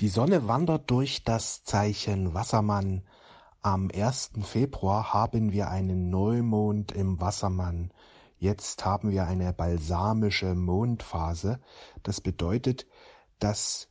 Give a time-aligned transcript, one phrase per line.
[0.00, 3.02] Die Sonne wandert durch das Zeichen Wassermann.
[3.62, 4.30] Am 1.
[4.42, 7.92] Februar haben wir einen Neumond im Wassermann.
[8.38, 11.58] Jetzt haben wir eine balsamische Mondphase.
[12.04, 12.86] Das bedeutet,
[13.40, 13.88] dass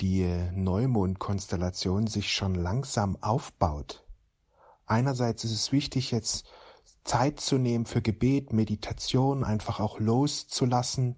[0.00, 4.06] die Neumondkonstellation sich schon langsam aufbaut.
[4.86, 6.46] Einerseits ist es wichtig, jetzt
[7.02, 11.16] Zeit zu nehmen für Gebet, Meditation, einfach auch loszulassen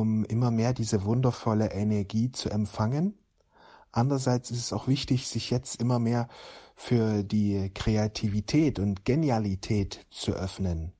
[0.00, 3.14] um immer mehr diese wundervolle Energie zu empfangen.
[3.92, 6.28] Andererseits ist es auch wichtig, sich jetzt immer mehr
[6.74, 10.92] für die Kreativität und Genialität zu öffnen.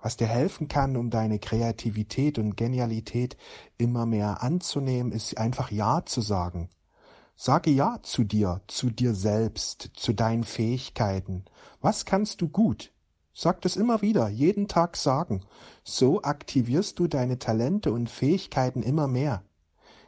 [0.00, 3.36] Was dir helfen kann, um deine Kreativität und Genialität
[3.76, 6.68] immer mehr anzunehmen, ist einfach Ja zu sagen.
[7.34, 11.44] Sage Ja zu dir, zu dir selbst, zu deinen Fähigkeiten.
[11.80, 12.92] Was kannst du gut?
[13.34, 15.44] Sag das immer wieder, jeden Tag sagen.
[15.84, 19.42] So aktivierst du deine Talente und Fähigkeiten immer mehr.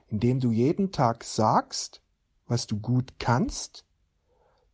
[0.09, 2.03] Indem du jeden Tag sagst,
[2.47, 3.85] was du gut kannst,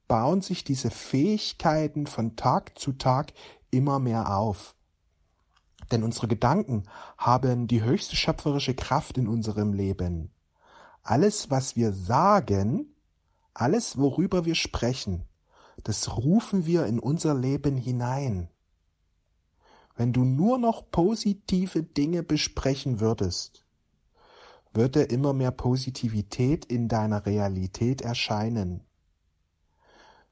[0.08, 3.32] bauen sich diese Fähigkeiten von Tag zu Tag
[3.70, 4.74] immer mehr auf.
[5.90, 6.84] Denn unsere Gedanken
[7.18, 10.32] haben die höchste schöpferische Kraft in unserem Leben.
[11.02, 12.96] Alles, was wir sagen,
[13.54, 15.22] alles, worüber wir sprechen,
[15.84, 18.48] das rufen wir in unser Leben hinein.
[19.96, 23.64] Wenn du nur noch positive Dinge besprechen würdest,
[24.72, 28.82] würde immer mehr Positivität in deiner Realität erscheinen.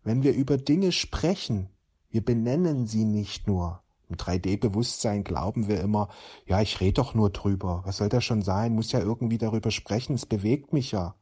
[0.03, 1.70] Wenn wir über Dinge sprechen,
[2.11, 3.81] wir benennen sie nicht nur.
[4.11, 6.11] Im 3D-Bewusstsein glauben wir immer,
[6.47, 7.83] ja, ich rede doch nur drüber.
[7.87, 8.75] Was soll das schon sein?
[8.75, 10.15] Muss ja irgendwie darüber sprechen.
[10.15, 11.15] Es bewegt mich ja.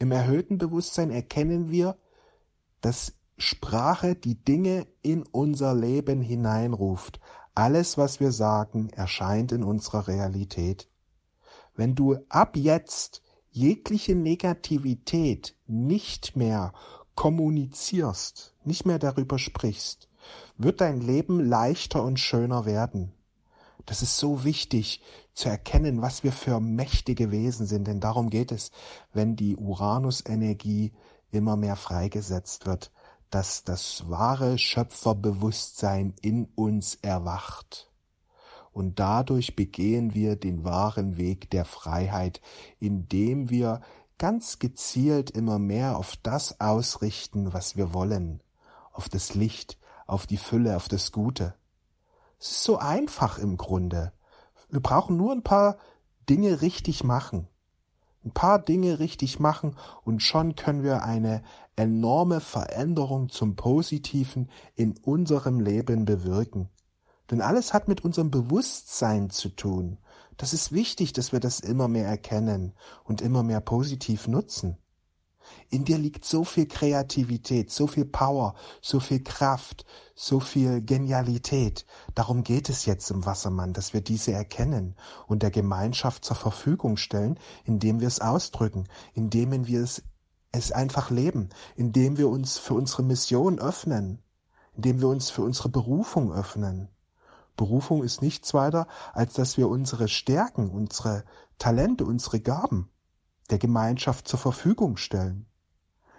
[0.00, 1.96] Im erhöhten Bewusstsein erkennen wir,
[2.80, 7.18] dass Sprache die Dinge in unser Leben hineinruft.
[7.56, 10.88] Alles, was wir sagen, erscheint in unserer Realität.
[11.74, 13.20] Wenn du ab jetzt
[13.50, 16.72] jegliche Negativität nicht mehr
[17.16, 20.08] kommunizierst, nicht mehr darüber sprichst,
[20.56, 23.12] wird dein Leben leichter und schöner werden.
[23.86, 25.02] Das ist so wichtig
[25.34, 28.70] zu erkennen, was wir für mächtige Wesen sind, denn darum geht es,
[29.12, 30.92] wenn die Uranus-Energie
[31.32, 32.92] immer mehr freigesetzt wird
[33.32, 37.90] dass das wahre Schöpferbewusstsein in uns erwacht.
[38.72, 42.42] Und dadurch begehen wir den wahren Weg der Freiheit,
[42.78, 43.80] indem wir
[44.18, 48.42] ganz gezielt immer mehr auf das ausrichten, was wir wollen,
[48.92, 51.54] auf das Licht, auf die Fülle, auf das Gute.
[52.38, 54.12] Es ist so einfach im Grunde.
[54.68, 55.78] Wir brauchen nur ein paar
[56.28, 57.48] Dinge richtig machen
[58.24, 61.42] ein paar Dinge richtig machen und schon können wir eine
[61.76, 66.68] enorme Veränderung zum Positiven in unserem Leben bewirken.
[67.30, 69.98] Denn alles hat mit unserem Bewusstsein zu tun.
[70.36, 72.74] Das ist wichtig, dass wir das immer mehr erkennen
[73.04, 74.76] und immer mehr positiv nutzen.
[75.68, 81.86] In dir liegt so viel Kreativität, so viel Power, so viel Kraft, so viel Genialität.
[82.14, 84.94] Darum geht es jetzt im Wassermann, dass wir diese erkennen
[85.26, 90.02] und der Gemeinschaft zur Verfügung stellen, indem wir es ausdrücken, indem wir es,
[90.52, 94.22] es einfach leben, indem wir uns für unsere Mission öffnen,
[94.76, 96.88] indem wir uns für unsere Berufung öffnen.
[97.56, 101.24] Berufung ist nichts weiter, als dass wir unsere Stärken, unsere
[101.58, 102.91] Talente, unsere Gaben
[103.52, 105.46] der Gemeinschaft zur Verfügung stellen,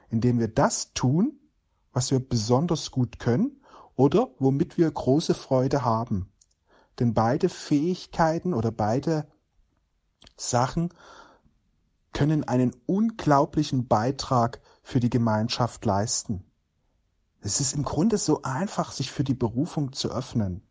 [0.09, 1.39] indem wir das tun,
[1.91, 3.59] was wir besonders gut können
[3.95, 6.31] oder womit wir große Freude haben.
[6.99, 9.27] Denn beide Fähigkeiten oder beide
[10.37, 10.93] Sachen
[12.13, 16.43] können einen unglaublichen Beitrag für die Gemeinschaft leisten.
[17.41, 20.61] Es ist im Grunde so einfach, sich für die Berufung zu öffnen.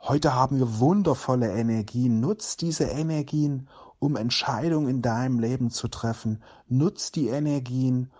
[0.00, 2.20] Heute haben wir wundervolle Energien.
[2.20, 3.68] Nutz diese Energien,
[4.06, 6.42] um Entscheidungen in deinem Leben zu treffen.
[6.68, 8.12] Nutz die Energien,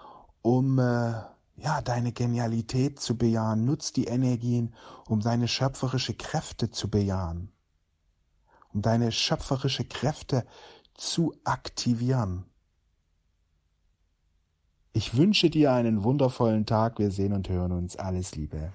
[0.43, 1.13] um äh,
[1.57, 3.65] ja deine Genialität zu bejahen.
[3.65, 4.75] Nutz die Energien,
[5.09, 7.53] um deine schöpferische Kräfte zu bejahen,
[8.75, 10.45] um deine schöpferische Kräfte
[10.95, 12.45] zu aktivieren.
[14.93, 16.99] Ich wünsche dir einen wundervollen Tag.
[16.99, 17.97] Wir sehen und hören uns.
[17.97, 18.73] Alles Liebe.